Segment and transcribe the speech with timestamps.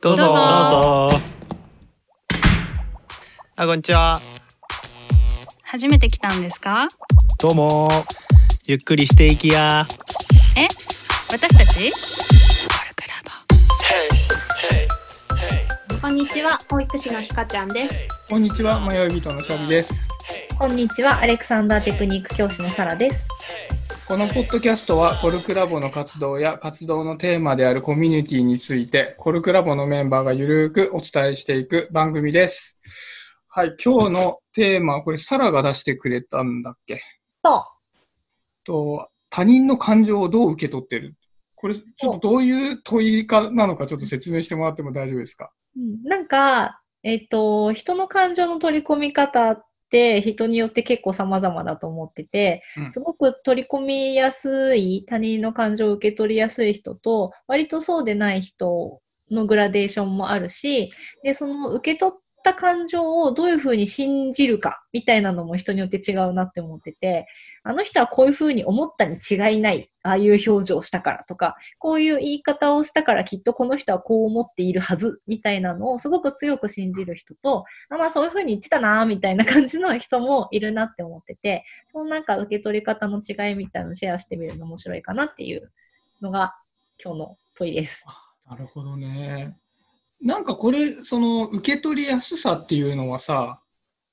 [0.00, 0.24] どうぞ。
[0.24, 0.34] どうぞ。
[0.34, 1.20] どうぞ。
[3.56, 4.20] あこんにちは。
[5.62, 6.88] 初めて来たんですか？
[7.40, 7.88] どうも。
[8.66, 9.86] ゆっくりしていきや。
[10.56, 10.66] え？
[11.30, 11.92] 私たち？
[16.00, 17.94] こんにちは、保育士のひかちゃんです。
[18.30, 20.08] こんにちは、迷い人のシャビです。
[20.58, 23.27] こんにちは、アレクサンダーテクニック教師のサラです。
[24.08, 32.78] このポッドキャストは、コルクラボの活動や活動のテーマであるコミュニティについて、コルクラボのメンバーがゆるーくお伝えしていく番組です。
[33.48, 37.02] はい、今日のテーマ、これ、サラが出してくれたんだっけ？
[37.44, 37.66] そ
[38.64, 41.14] と、他人の感情をどう受け取ってる？
[41.54, 45.52] これ、ちょっとどういう問いかなのか、ちょっと説明してもらっても大丈夫ですか？
[45.76, 45.80] う。
[45.80, 52.92] うんなんか、えっ、と、人の感情の取り込み方って人によって結構様々だと思ってて、うん。
[52.92, 60.90] すごく取り込みやすい、他人の感情を受け取りやすい人と、割とそうでない人のグラデーションもあるし、
[61.22, 67.26] で、その受け取った感情をどういうふうに信じるかみたいなのも人によって違うなって思ってて、
[67.62, 85.70] あの人はこういうふうに思ったに違いない、ああいう表情をしたからとか、こういう言い方をしたからきっとこの人はこう思っているはずみたいなのをすごく強く信じる人と、あまあそういうふうに言ってたなみたいな感じの人もいるなって思ってて、そのなんか受け取り方の違いみたいなのをシェアしてみるの面白いかなっていう
[86.22, 86.54] のが
[87.02, 88.06] 今日の問いです。
[88.48, 89.54] なるほどね。
[90.20, 93.60] なんかこれ、その受け取りやすさっていうのはさ、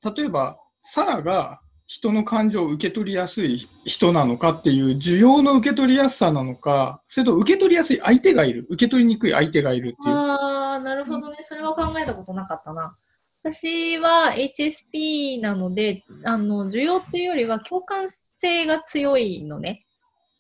[0.04, 10.16] 例えば、サラが人の感情を受け取りやすい人なのかっていう需要の受け取りやすさなのか、それと受け取りやすい相手がいる、受け取りにくい相手がいるっていう。
[10.16, 11.38] ああ、なるほどね。
[11.42, 12.98] それは考えたことなかったな。
[13.44, 19.86] 私は HSP なので、あの、需要っていうよりは共感性が強いのね。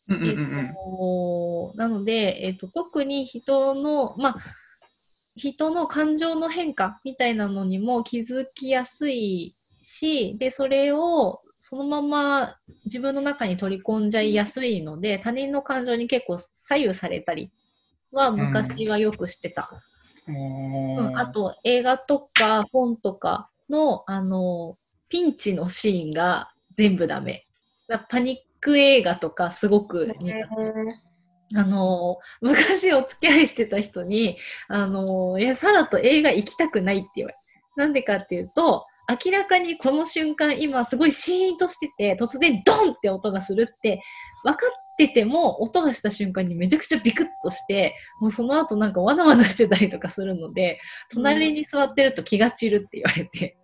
[0.08, 4.36] うんうんうんえっとなので、えっと、特に人の、まあ、
[5.36, 17.52] 人の感情の変化みたいなのにも気づきやすいし、で、それをそのまま自分の中に取り込んじゃいやすいので、他人の感情に結構左右されたり
[18.12, 19.70] は昔はよくしてた。
[19.72, 24.78] うんうんあと、映画とか本とかの、あの、
[25.10, 27.46] ピンチのシーンが全部ダメ。
[27.88, 30.48] だパニック映画とかすごく苦手。
[31.54, 37.38] あの、昔お付き合いしてた人に、あの、いや、サラと映画行きたくないって言われ
[37.76, 38.86] なんでかっていうと、
[39.24, 44.02] 明らかにこの瞬間今すごいシーンとしてて、突然ドンって音がするって
[44.44, 50.80] 分かってても、音がした瞬間にめちゃくちゃビクッとして、もうその後なんかわなわなしてたりとかするので、
[51.12, 53.58] 隣に座ってると気が散るって言われて、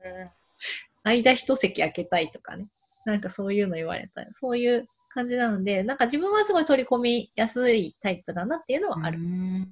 [1.04, 2.68] 間一席空けたいとかね。
[3.06, 4.24] なんかそういうの言われた。
[4.34, 9.20] そういう感じなので、なんか自分はすごい取り込みやすいタイプだなっていうのはある。
[9.20, 9.72] うん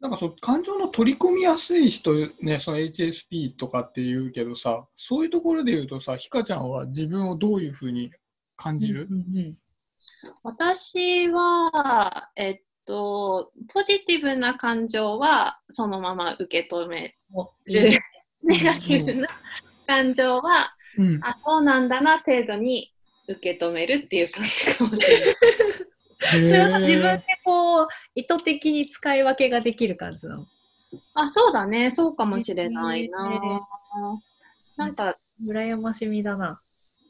[0.00, 8.10] なんかそう感情の取り込みやすい人、ね、その HSP とかって言うけどさ、そういうところで言うとさ、ひかちゃんは自分をどういうふうに
[8.56, 9.56] 感じる、うんうん
[10.42, 17.16] 私は、えっと、ポジティブな感情はそのまま受け止め
[17.66, 17.90] る。
[17.90, 17.98] ね。
[18.42, 19.28] ネガティブな
[19.86, 21.20] 感情は、うん。
[21.22, 22.91] あ、そうなんだな程度に
[23.32, 25.36] 受け止めるっていう感じかもしれない。
[26.46, 30.46] それは自分でこう、意図的に使い分けができる感じなの？
[31.14, 31.90] あ、そうだね。
[31.90, 33.66] そうかもしれないな。
[34.76, 36.60] なんか、羨ましみだな。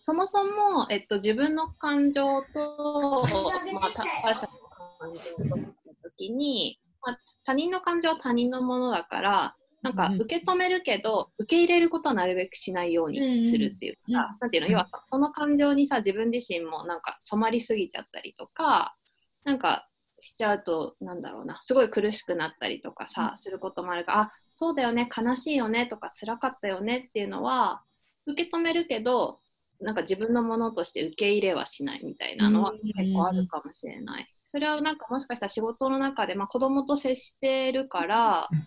[0.00, 3.26] そもそも、えっと、自分の感情と、
[3.72, 4.52] まあ、他他者の
[4.98, 5.66] 感情との
[6.02, 18.96] 時に、まあ、他人の感情は他人のものだから、なんかうん受け止めるけど、受け入れることはなるべくしないようにするっていうか、なんていうの、要はさ、その感情にさ、自分自身もなんか染まりすぎちゃったりとか、
[19.44, 19.88] なんか
[20.20, 27.82] しちゃうと、なんだろうな、すごい苦しくなったりとかさ、することもあるから、あ、そうだよね、悲しいよねとか、辛かったよねっていうのは、
[28.26, 29.40] 受け止めるけど、
[29.80, 32.78] なんか自分のものとして受け入れはしないみたいなのはうん。
[32.92, 34.32] 結構あるかもしれない。
[34.44, 38.66] それはなんかもしかしたら仕事の中で、まあ、子供と接してるからうん、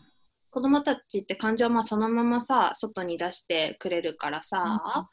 [0.55, 5.09] 子供たちって感情はまあそのままさ、外に出してくれるからさ、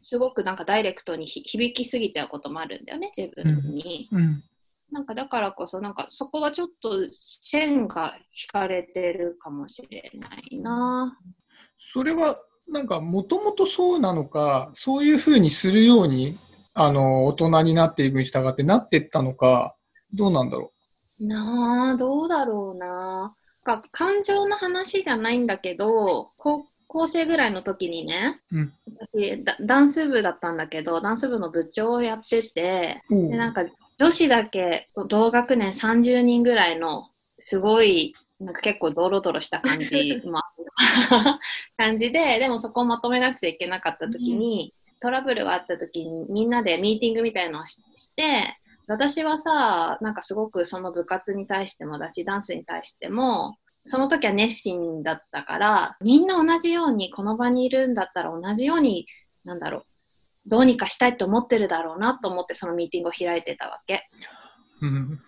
[0.00, 4.08] すごくなんかダイレクトにひ響きすぎちゃうこともあるんだよね、自分に。
[4.12, 4.44] うん
[4.92, 11.18] なんかだからこそ、なんかそこはちょっと線が引かれてるかもしれないな。
[11.80, 12.36] それは
[12.68, 16.38] なんかもともとそうなのか、そういうふうにするように
[16.74, 19.74] あの大人になっていくに従ってなっていったのか、
[20.12, 20.70] どうなんだろ
[21.18, 23.34] なあ、どうだろうな。
[23.64, 28.72] か感情の話じゃないんだけど、高校生ぐらいの時にね、うん。
[29.12, 33.14] 私ダ、ダンス部だったんだけど、ダンス部の部長をやってて、う。
[33.14, 33.64] でなんか
[33.98, 37.08] 女子だけ同学年30人ぐらいの
[37.38, 40.22] すごいなんか結構ドロドロした感じ
[41.76, 59.06] 感じで、でもそこをまとめなくちゃいけなかった時に、トラブルがあった時にみんなでミーティングみたいのをしして、私はさ、なんかすごくその部活に対してもだし、ダンスに対しても、その時は熱心だったから、みんな同じようにこの場にいるんだったら同じように、
[59.44, 59.84] なんだろう、
[60.46, 64.08] どうにかしたいと思ってるだろうなと思ってそのミーティングを開いてたわけ。
[64.80, 65.20] うん。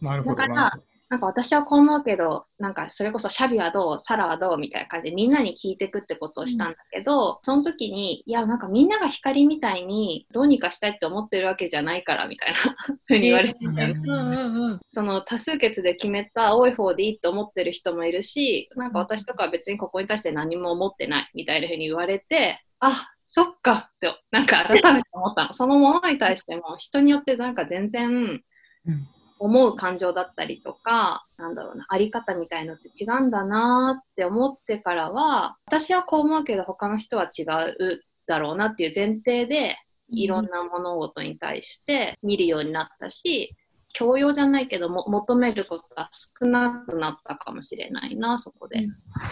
[0.00, 0.36] なるほど。
[0.36, 0.72] だから
[1.14, 12.56] なんか私はこう思うけど、なんかそれこそシャビはどう、サラはどうみたいな感じでみんなに聞いてくってことをしたんだけど、その時に、いや、なんかみんなが光みたいにどうにかしたいって思ってるわけじゃないからみたいな
[13.06, 13.94] ふうに言われてたよね。
[14.04, 14.80] うんうんうん。
[14.90, 25.52] その多数決で決めた青い方でいいと思ってる人もいるし、なんか私とかは別にここに対して何も思ってないみたいなふうに言われて、あ、そっかって、なんか改めて思ったの。
[25.52, 28.42] そのものに対しても人によってなんか全然
[28.86, 29.08] うん
[29.38, 39.76] 思う感情だったりとか、なんだろうな、あり方みたいのって違うんだなって思ってからは、私はこう思うけど他の人は違うだろうなっていう前提で、
[40.08, 43.56] いろんな物事に対して見るようになったし、
[43.92, 48.80] 教養じゃないけども求めることが少なくなったかもしれないな、そこで。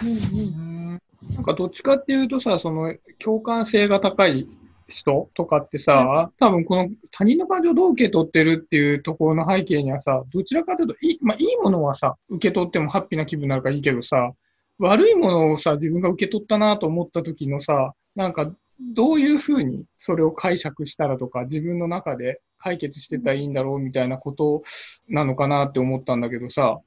[0.03, 1.03] うんうん。
[1.35, 4.47] なんかどっちかっていうとさ、その共感性が高い
[4.93, 14.33] 人とかってさ、多分この他人の感情をどう受け取ってるっていうところの背景にはさ、どちらかというといい、まあ、いいものはさ、受け取ってもハッピーな気分になるからいいけどさ、
[14.79, 24.63] 悪いものをさ、自分が受け取ったなと思った時のさ、なんかどういうふうにそれを解釈したらとか、自分の中で解決してたらいいんだろうみたいなこと
[25.09, 26.81] なのかなって思ったんだけどさ、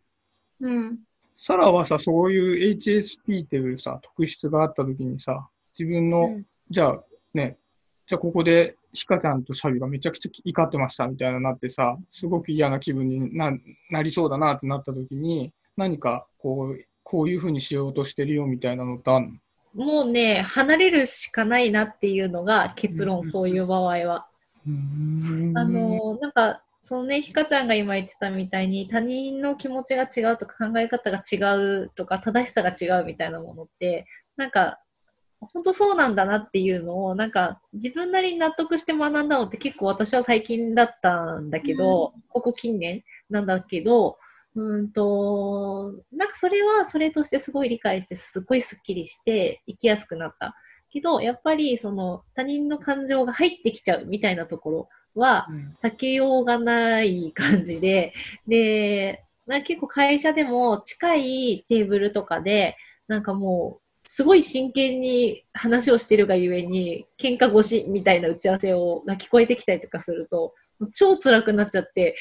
[0.62, 1.00] うん。
[1.38, 7.04] サラはさ、そういう HSP っていうさ、特質があったときにさ、自分の、うんじゃあ
[7.36, 7.58] ね、
[8.08, 13.52] じゃあここでヒカちゃんとシャビがめちゃくちゃ怒ってましたみたいななってさ、すごく嫌な気分にな
[13.90, 19.40] なりそうだなってなったときに、何かこう、こういうふうにしようとしてるよみたいなのってあん
[19.76, 19.86] の？
[19.86, 24.28] もうね、離れるしかないなっていうのが結論、うんそういう場合は。
[24.68, 31.36] あの、なんか、そのね、ひかちゃんが今言ってたみたいに、他人の気持ちが違うとか考え方が違
[31.84, 34.06] うとか、正しさが違うみたいなものって、
[34.38, 34.80] なんか、
[35.54, 44.18] 本当そうなんだなっていうのを、なんか、自分なりに納得して学んだのって結構私は最近だったんだけど、ここ近年なんだけど、
[44.56, 50.56] うーんと、なんかそれはそれとしてすごい理解して、すごいスッキリして生きやすくなった。
[50.90, 58.14] けど、やっぱりその他人の感情が入ってきちゃうみたいなところはうん避けようがない感じで、
[58.48, 62.78] で、なんか結構会社でも近いテーブルとかで、
[63.08, 70.54] なんかもう、すごい真剣に話をしてるがゆえに、喧嘩越しみたいな打ち合わせをが聞こえてきたりとかすると、
[70.94, 72.16] 超辛くなっちゃって、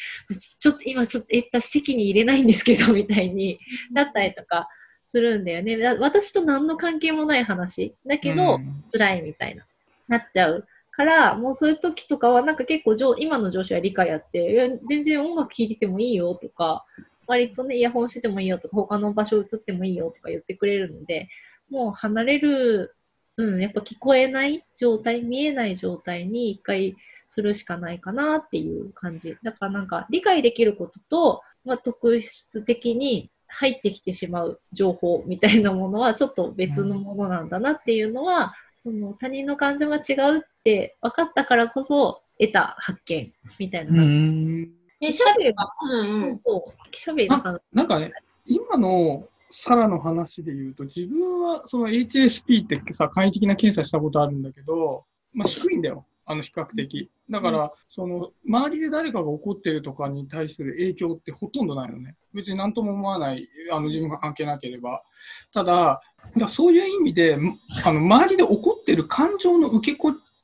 [0.59, 3.59] ちょっと今ちょっと、え、私席に入れないんですけど、みたいに
[3.93, 4.69] なったりとか
[5.07, 5.77] するんだよね。
[5.77, 7.95] だ私と何の関係もない話。
[8.07, 9.67] だけど、うん辛いみたいな、
[10.09, 16.85] なっちゃうから、もうそういう時とかは、なんか結構上、今の上司は理解あって、いや全然音楽聴いててもいいよとか、
[17.27, 21.29] 割とね、イヤホンしててもいいよとか、他の場所映ってもいいよとか言ってくれるので、
[21.75, 22.95] もう離れる、
[23.37, 29.37] うん、やっぱ聞こえない状態、見えない状態に一回するしかないかなっていう感じ。
[29.43, 38.55] だからなんか理解できることと、まあ、特質的に入ってきてしまう情報みたいなものはちょっと別のものなんだなっていうのは、
[38.85, 44.19] その他人の感情が違うって分かったからこそ得た発見みたいなう感じ。
[44.19, 46.41] んえ、シャベルが、うんうん。
[46.45, 47.61] そう、シャベルの話。
[47.73, 48.13] なんかね、
[48.47, 57.09] 今のサラの話で言うと、自分はその HSP ってさ、簡易的な検査したことあるんだけど、まあ、低いんだよ、あの比較的。
[57.31, 62.17] だから、その周りで誰かが怒ってるとかに対する影響ってほとんどないのね。
[62.35, 65.05] 別に何とも思わない、あの自分が関係なければ。
[65.53, 66.01] ただ、
[66.37, 67.39] だそういう意味で、
[67.85, 69.99] あの周りで怒ってる感情の受け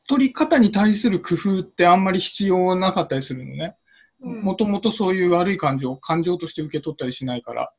[0.06, 3.76] 取り方に対する工夫ってあんまり必要なかったりするのね。
[4.22, 7.72] うんもともとそういう悪い感情を感情として受け取ったりしないから。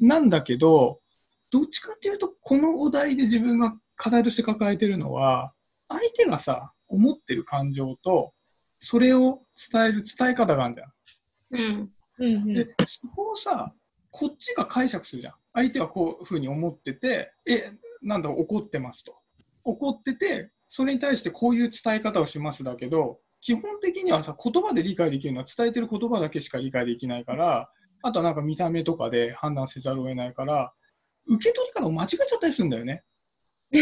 [0.00, 1.00] なんだけど、
[1.50, 5.52] どっちかっていうと、このお題で自分が課題として抱えてるのは、
[5.88, 8.32] 相手がさ、思ってる感情と、
[8.80, 10.92] それを伝える伝え方があるじゃん。
[11.50, 11.90] うん。
[12.18, 13.72] うんうんで、そこをさ、
[14.10, 15.34] こっちが解釈するじゃん。
[15.52, 17.72] 相手はこういうふうに思ってて、え、
[18.02, 19.16] なんだ、怒ってますと。
[19.64, 27.70] 怒ってて、それに対してこういう伝え方をしますだけど、基本的にはさ、言葉で理解できるのは伝えてる言葉だけしか理解できないから、
[28.06, 30.74] あとはなんか見た目とかで判断せざるを得ないから、
[31.26, 33.02] 受け取り方を間違えちゃったりするんだよね。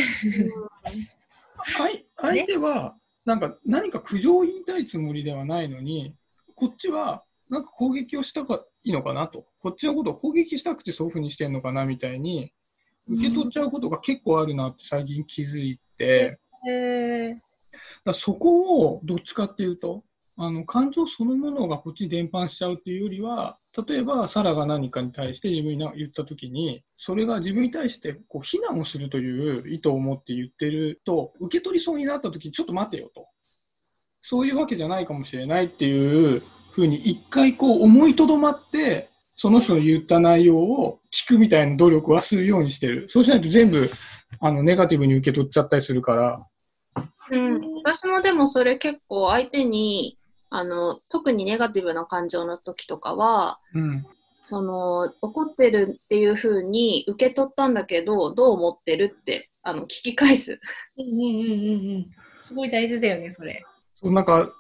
[1.77, 6.15] 相相手はなんか何か苦情を言いたいつもりではないのに、
[6.55, 12.53] こっちはなんか攻撃をしたかいいのかなと、こっちのことを攻撃したくてそういうふうにしてるのかなみたいに、
[13.09, 16.39] 受け取っちゃうことが結構あるなって最近気づいて。
[18.05, 20.05] だそこをどっちかっていうと、
[20.37, 33.29] あの感情そのものがこっちに伝播しちゃうっていうよりは、例えばサラが何かに対して自分に言ったときに、それが自分に対してこう非難をするという意図を持って言ってると、受け取りそうになったとき、ちょっと待てよと。
[34.23, 43.07] そういうわけじゃないかもしれないっていうふうに一回こう思いとどまって、その人の言った内容を聞くみたいな努力はするようにしてる。
[43.09, 43.91] そうしないと全部
[44.41, 46.47] あのネガティブに受け取っちゃったりするから。
[47.31, 50.19] うん、私もでもそれ結構相手に
[50.55, 54.07] あの特にネガティブな感情の時とかはうん。
[54.45, 60.59] その怒ってるっていう風に受け取ったんだけどどう思ってるってあの聞き返す。
[60.99, 61.29] うんうんうんうん
[61.97, 62.11] うん。
[62.41, 63.65] すごい大事だよね、それ。
[64.01, 64.53] そうなんか、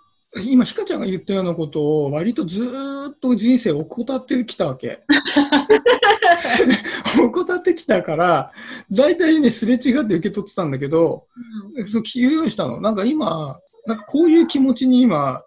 [0.44, 5.02] 今、ひかちゃんが言ったようなことを、割とずーっと人生を怠ってきたわけ。
[7.18, 8.52] 怠ってきたから、
[8.90, 11.26] 大体ね、すれ違って受け取ってたんだけど、
[11.88, 12.80] そう言うようにしたの。
[12.80, 15.42] なんか今、なんかこういう気持ちに今、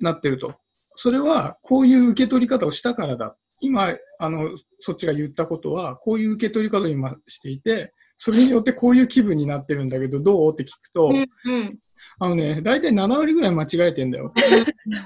[0.00, 0.54] なってると。
[0.96, 3.36] それは、こういう受け取り方をしたからだ。
[3.60, 4.50] 今、あの、
[4.80, 10.52] そっちが言ったことは、こういう受け取り方を今していて、それによってこういう気分になってるんだけど、どう？
[10.52, 11.78] って聞くと、うんうん
[12.20, 14.32] あのね、大体7割ぐらい間違えてんだよ。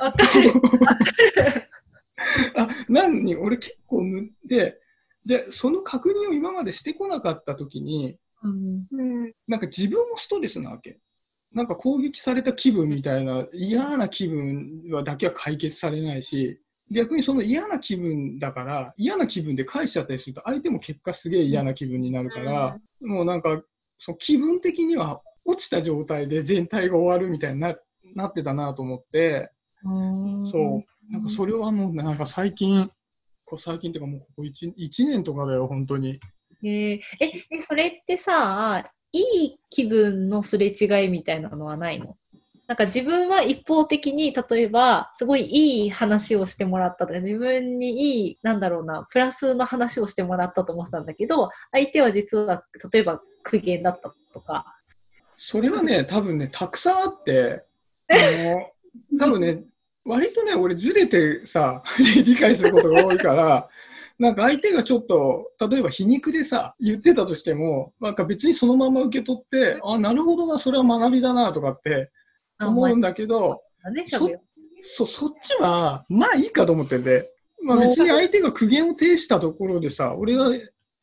[0.01, 0.53] わかる。
[2.57, 4.79] あ、なのに、俺結構むで、
[5.27, 10.99] で、その確認を今までしてこなかったときに、うんうんなんか自分もストレスなわけ。
[11.55, 23.63] なんか攻撃された気分みたいな嫌な気分はだけは解決されないし、逆にその嫌な気分だから、嫌な気分で返しちゃったりすると、相手も結果すげえ嫌な気分になるから、もうなんか、
[23.99, 27.77] その気分的には落ちた状態で全体が終わるみたいにな
[28.15, 29.51] なってたなと思って、
[29.83, 31.13] そう。
[31.13, 32.91] なんかそれはもうなんか最近、
[33.45, 36.21] こう最近っていうかもうここ 1, 1年とかだよ、本当に。
[36.65, 37.01] え、え
[37.61, 42.17] それってさ、いい気分のすれ違いみたいなのはないの？
[42.69, 54.79] なんか自分は一方的に、例えば、すごいいい話をしてもらったとか、自分にいい、なんだろうな、プラスの話をしてもらったと思ってたんだけど、相手は実は、例えば苦言だったとか。
[55.37, 57.65] それはね、多分ね、たくさんあって、
[58.09, 58.71] あの、
[59.19, 59.65] 多分ね、
[60.05, 61.83] 割とね、俺ずれてさ、
[62.25, 63.69] 理解することが多いから、
[64.19, 72.11] なんか相手がちょっと、例えば皮肉でさ、言ってたとしても、なんか別にそのまま受け取って、あ、なるほどな、それは学びだな、とかって
[72.61, 74.41] 思うんだけど、あね、しゃべる。
[74.83, 80.51] そ、そっちは、まあいいかと思ってて、まあ別に相手が苦言を呈したところでさ、俺が、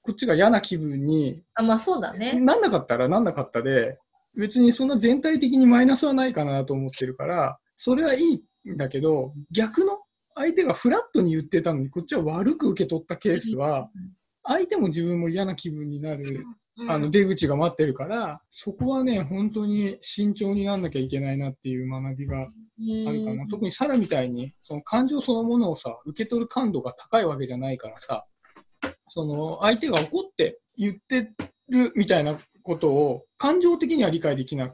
[0.01, 2.39] こっちが嫌な気分にあ、まあそうだね。
[2.39, 3.97] なんなかったらなんなかったで、
[4.35, 9.98] 別にそんな全体的にマイナスはないかなと思ってるから、それはいいんだけど、逆の
[10.39, 13.89] 相手がフラットに言ってたのに、こっちは悪く受け取ったケースは、
[14.43, 16.45] 相手も自分も嫌な気分になる
[16.87, 22.45] あの出口が待ってるから、そこはね、本当に慎重になんなきゃいけないなっていう学びがあ
[23.11, 23.47] るかな。
[23.47, 28.25] 特にサラみたいに、その感情そのものをさ、受け取る感度が高いわけじゃないからさ、
[29.09, 31.33] その相手が怒って言って
[31.67, 34.73] るみたいなことを感情的には理解できな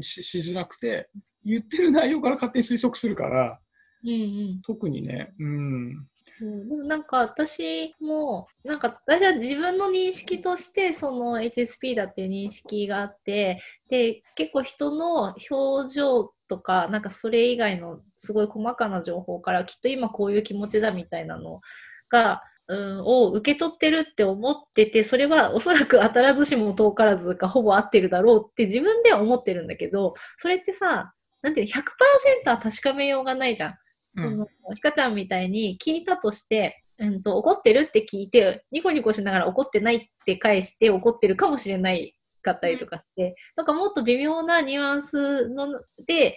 [0.00, 1.10] ししづらくて、
[1.44, 3.60] 言ってる内容から勝手に推測するから、
[4.04, 4.14] うんう
[4.58, 4.62] ん。
[4.62, 6.06] 特にね、うん。
[6.40, 21.60] うんなんか私も、なんか私は自分の認識として、その HSP だっていう認識があって、で、結構人の表情とか、なんかそれ以外のすごい細かな情報から、きっと今こういう気持ちだみたいなの
[22.08, 33.74] が、うん、を受け取ってるって思ってて、それはおそらく当たらずしも遠からずかほぼ合ってるだろうって自分では思ってるんだけど、それってさ、なんていうの、100%は確かめようがないじゃん。
[34.16, 34.46] うん。
[34.74, 45.68] ひかちゃんみたいに聞いたとして、うん、と怒ってるって聞いてニコニコしながら怒ってないって返して怒ってるかもしれないかったりとかして、なんかもっと微妙なニュアンスの
[46.06, 46.36] で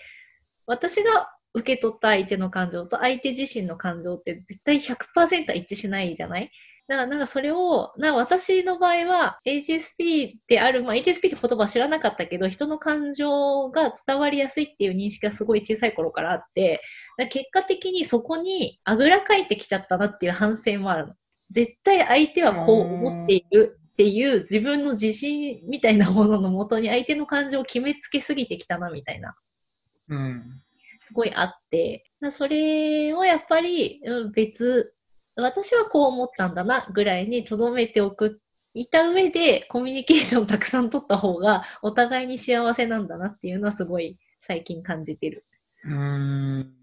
[0.65, 6.51] 私が受け取った相手の感情と相手自身の感情って絶対100%は一致しないじゃない？
[6.87, 16.81] だからなんかそれを、な私の場合は HSP である、まあ、HSP って言葉は知らなかったけど、人の感情が伝わりやすいっていう認識がすごい小さい頃からあって、
[17.31, 21.13] 結果的にそこにあぐらかいてきちゃったなっていう反省もあるの。
[21.51, 29.35] 絶対相手はこう思っているっていう自分の自信みたいなもののもとに相手の感情を決めつけすぎてきたなみたいな。
[30.09, 30.61] うん。
[31.03, 34.94] すごいあって、だそれをやっぱり、うん、別、
[35.35, 38.41] 私はこう思ったんだなぐらいに留めておく、
[38.73, 45.45] いた上でコミュニケーションたくさん取った方がお互いに幸せなんだなっていうのはすごい最近感じてる。
[45.85, 46.73] うん。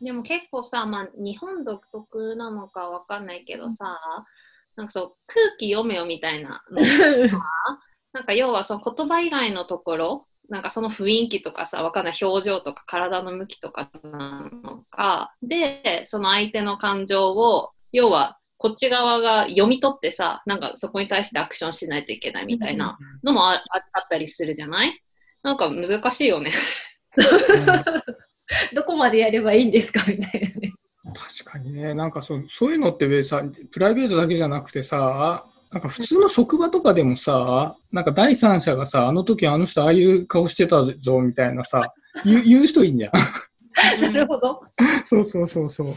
[0.00, 3.98] でも結構さ、まあ、日本独特なのかわかんないけどさ、
[4.76, 6.80] なんかそう空気読めよみたいなの
[8.12, 23.58] なんか要はその言葉以外のところなんかその雰囲気とかさわかんない表情とか体の向きとかなのかでその相手の感情を要はこっち側が読み取ってさなんかそこに対してアクションしないといけないみたいなのもあっ
[24.10, 25.00] たりするじゃない？
[25.42, 26.50] なんか難しいよね。
[28.74, 30.04] どこまでやればいいんですか？
[30.06, 30.74] みたいなね。
[31.14, 33.42] 確かにね、なんかそうそういうのってさ、
[33.72, 41.92] プライベートだけじゃなくてさ、なんか普通の職場とかでもさ、なんか第三者がさ、あの時あの人ああいう顔してたぞみたいなさ、
[42.24, 43.12] 言う 言う人いいんじゃん。
[44.02, 44.62] なるほど。
[45.04, 45.94] そうそうそうそう。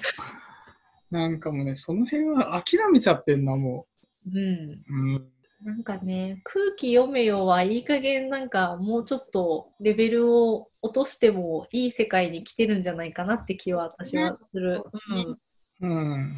[1.10, 3.88] なんかもうね、その辺は諦めちゃってんな、も
[4.28, 4.38] うん。
[4.38, 4.80] う。
[4.90, 5.28] うん。
[5.64, 14.84] なんかね、空気読めよはいい加減なんかもうちょっとレベルを落としてもいい世界に来てるんじゃないかなって気は私はする。
[15.16, 15.30] ねうん。
[15.30, 15.38] やっ
[15.82, 15.88] う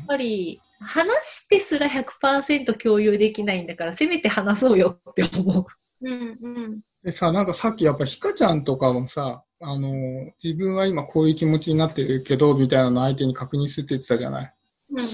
[0.03, 0.05] ん。
[0.07, 5.65] ぱり話してすら100%共有できないんだからせめて話そうよって思う。
[6.01, 9.93] うんうんでさ、なんかさっきやっぱひかちゃんとかもさ、あの、
[10.43, 14.53] 自分は今こういう気持ちになってるけど、みたいなの相手に確認するって言ってたじゃない。
[14.91, 15.07] うん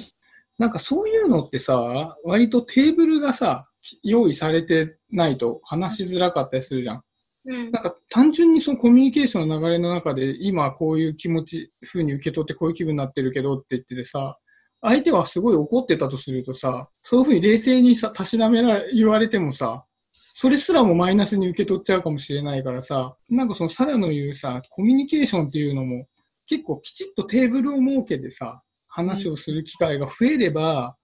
[0.57, 3.67] なんかそういうのってさ、割とテーブルがさ、
[4.03, 7.03] 用意されてないと話しづらかったりするじゃん。
[7.45, 14.37] うんなんか単純にそのコミュニケーションの流れの中で、今こういう気持ち、風に受け取ってこういう気分になってるけどって言っててさ、
[14.81, 26.07] 相手はすごい怒ってたとするとさ、そういうふうに冷静にさ、たしなめられ、言われてもさ、それすらもマイナスに受け取っちゃうかもしれないからさ、なんかそのサラの言うさ、コミュニケーションっていうのも、
[26.47, 30.97] 結構きちっとテーブルを設けてさ、話をする機会が増えれば、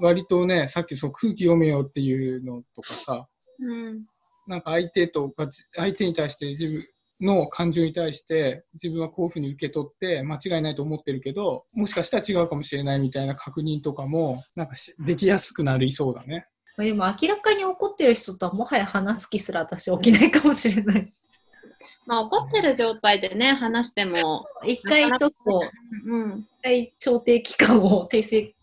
[0.00, 3.28] 割とね、さっきその空気読めよっていうのとかさ、
[3.60, 4.04] うん。
[4.46, 6.86] なんか相手とか、相手に対して自分
[7.20, 16.46] の感情に対して、自分はこういうふうに受け取って間違いないと思ってるけど、もしかしたら違うかもしれないみたいな確認とかも、なんかしできやすくなりそうだね。
[16.76, 21.12] でも明らかに怒ってる人とはもはや話す気すら私起きないかもしれない。
[22.06, 25.60] まあ怒ってる状態でね話しても、一回ちょっと、
[26.06, 28.54] うん、一回調停期間を、訂正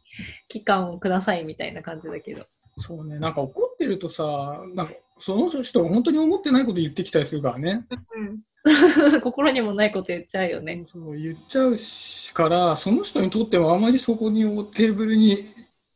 [0.50, 2.46] 期間をくださいみたいな感じだけど。
[2.78, 7.86] そうね、なんか怒ってるとさ、なんかその人が本当に思ってないこと言ってきたりするからね。
[8.16, 10.84] うん、 心にもないこと言っちゃうよね。
[10.88, 14.42] そう言っちゃうしから、その人にとってはあまりそこに
[14.74, 15.48] テーブルに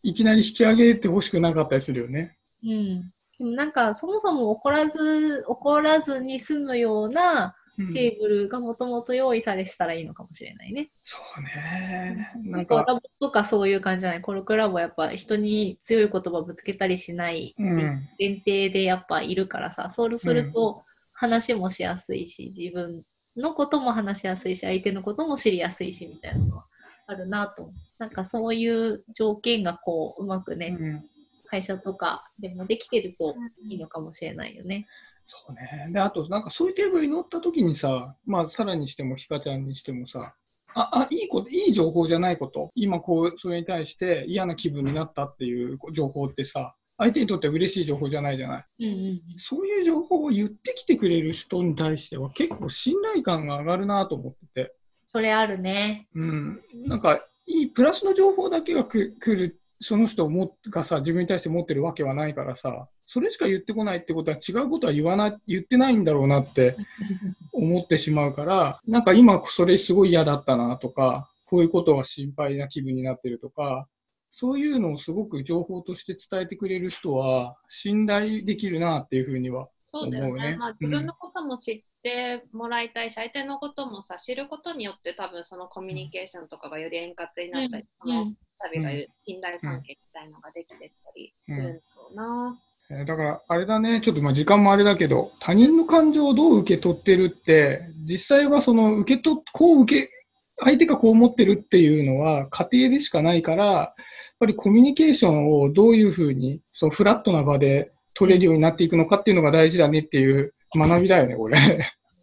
[0.03, 2.37] いきなり引き上げてほしくなかったりするよね。
[2.63, 3.01] うん。
[3.37, 10.91] でもなんか、そもそも怒らず、怒らずに済むようなうんテーブルがもともと用意されしたらいいのかもしれないね。
[11.03, 12.31] そうね。
[12.43, 14.21] なんかか、ラボとかそういう感じじゃない？
[14.21, 18.07] コルクラボはやっぱ人に強い言葉ぶつけたりしないうん。
[18.19, 20.83] 前提でやっぱいるからさ、そうすると
[21.13, 23.03] 話もしやすいし、自分
[23.35, 26.65] のことも話しやすいし、相手のことも知りやすいしみたいなのは
[27.07, 27.71] あるなと。
[27.97, 31.05] なんかそういう条件がこう、うまくね、うん
[31.47, 33.35] 会社とかでもできてると
[33.69, 34.87] いいのかもしれないよね。
[35.27, 35.87] そうね。
[35.91, 40.35] で、あと、なんかそういうテーブルに乗った時にさ、まあ、さらにしても、ひかちゃんにしてもさ、
[40.75, 48.65] あ、あ、いいこと、いい情報じゃないこと、今こう、それに対して嫌な気分になったっていう情報ってさ、相手にとっては嬉しい情報じゃないじゃない。
[48.79, 56.07] うんうんそういう情報を言ってきてくれる人に対しては結構信頼感が上がるなと思ってて、それあるね。
[56.15, 56.61] うん。
[56.85, 66.75] なんか、いい、プラスの情報だけがく来る、その人をもがさ、自分に対して持ってるわけはないからさ、それしか言ってこないってことは違うことは言わない、言ってないんだろうなって
[67.53, 73.87] 思ってしまうから、なんか今それすごい嫌だったなとか、こういうことは心配な気分になってるとか、
[74.31, 79.69] そういうのをすごく情報として伝えてくれる人は信頼できるなっていうふうには。
[79.95, 80.51] そうだよね。
[80.51, 80.57] ね。
[80.57, 88.91] まあ、自分のことも知ってもらいたいし、相手のこともさ、知ることによって多分そのコミュニケーションとかがより円滑になったり、その旅が
[89.25, 92.59] 信頼関係みたいのができてったりするんだろうな。
[92.59, 92.65] えー
[93.05, 100.11] だから、あれだね、ちょっとまあ時間もあれだけど、他人の感情をどう受け取ってるって、実際はその受け取っ、こう受け、
[100.59, 103.93] 相手がこう思ってるっていうのは家庭でしかないから、やっ
[104.39, 111.57] ぱりコミュニケーションをどういうふうに、そのフラットな場で取れるようになっていくのかっていうのが大事だねっていう学びだよね、これ。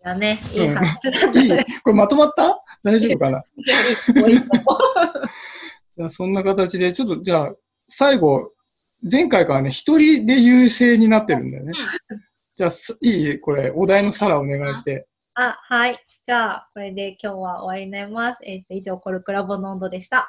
[0.03, 0.41] だね。
[0.53, 1.65] いい話だいいね。
[1.85, 2.61] これまとまった？
[2.83, 3.45] 大丈夫かな？
[5.97, 7.55] じゃあそんな形で、ちょっとじゃあ、
[7.89, 8.51] 最後、
[9.09, 11.73] 前回からね、一人で優勢になってるんだよね。
[12.57, 13.41] じゃあ、すいい？
[13.41, 15.07] これ、お題のサラお願いして。
[15.35, 15.99] あ、はい。
[16.23, 18.41] じゃあ、これで今日は終わりになります。
[18.45, 20.29] えっ、と、以上、コルクラボの温度でした。